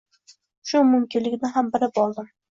[0.69, 2.33] Shu mumkinligini ham bilib oldim.